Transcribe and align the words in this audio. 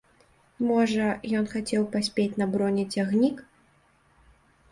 Можа, 0.67 1.09
ён 1.39 1.45
хацеў 1.51 1.83
паспець 1.95 2.39
на 2.43 2.47
бронецягнік? 2.55 3.43